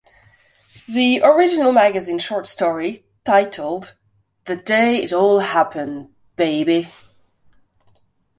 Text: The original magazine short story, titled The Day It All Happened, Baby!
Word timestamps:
The 0.89 1.21
original 1.23 1.71
magazine 1.73 2.17
short 2.17 2.47
story, 2.47 3.05
titled 3.23 3.93
The 4.45 4.55
Day 4.55 4.95
It 5.03 5.13
All 5.13 5.37
Happened, 5.41 6.09
Baby! 6.35 6.89